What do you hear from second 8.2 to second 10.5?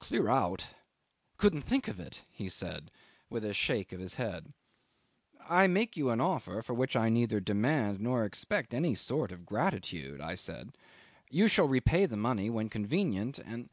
expect any sort of gratitude," I